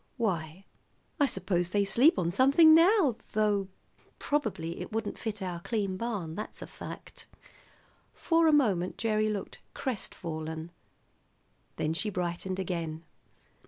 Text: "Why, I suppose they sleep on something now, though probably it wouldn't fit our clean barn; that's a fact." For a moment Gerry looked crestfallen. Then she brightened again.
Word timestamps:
"Why, 0.17 0.65
I 1.19 1.27
suppose 1.27 1.69
they 1.69 1.85
sleep 1.85 2.17
on 2.17 2.31
something 2.31 2.73
now, 2.73 3.17
though 3.33 3.67
probably 4.17 4.79
it 4.81 4.91
wouldn't 4.91 5.19
fit 5.19 5.43
our 5.43 5.59
clean 5.59 5.95
barn; 5.95 6.33
that's 6.33 6.63
a 6.63 6.65
fact." 6.65 7.27
For 8.15 8.47
a 8.47 8.51
moment 8.51 8.97
Gerry 8.97 9.29
looked 9.29 9.59
crestfallen. 9.75 10.71
Then 11.75 11.93
she 11.93 12.09
brightened 12.09 12.57
again. 12.57 13.03